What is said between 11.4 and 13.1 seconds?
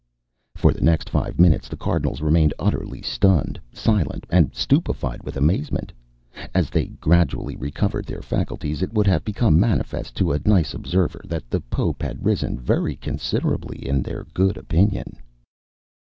the Pope had risen very